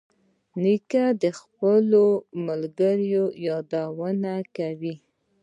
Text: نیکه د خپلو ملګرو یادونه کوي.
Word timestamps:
نیکه 0.61 1.05
د 1.21 1.23
خپلو 1.39 2.05
ملګرو 2.47 3.23
یادونه 3.47 4.33
کوي. 4.55 4.95